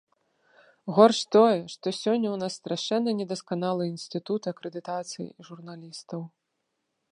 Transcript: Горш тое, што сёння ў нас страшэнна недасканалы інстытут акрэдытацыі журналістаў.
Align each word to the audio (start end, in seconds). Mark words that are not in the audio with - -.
Горш 0.99 1.19
тое, 1.35 1.59
што 1.73 1.93
сёння 2.03 2.27
ў 2.31 2.37
нас 2.45 2.51
страшэнна 2.61 3.11
недасканалы 3.21 3.83
інстытут 3.93 4.41
акрэдытацыі 4.55 5.27
журналістаў. 5.51 6.21